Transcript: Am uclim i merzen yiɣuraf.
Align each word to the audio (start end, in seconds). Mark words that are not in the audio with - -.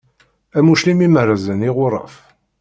Am 0.57 0.67
uclim 0.73 0.99
i 1.05 1.07
merzen 1.15 1.65
yiɣuraf. 1.65 2.13